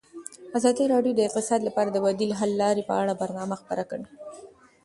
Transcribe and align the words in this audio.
ازادي 0.57 0.85
راډیو 0.93 1.13
د 1.15 1.19
اقتصاد 1.27 1.61
لپاره 1.67 1.89
د 1.91 1.97
بدیل 2.05 2.31
حل 2.39 2.51
لارې 2.61 2.81
په 2.89 2.93
اړه 3.01 3.13
برنامه 3.21 3.55
خپاره 3.61 3.83
کړې. 3.89 4.07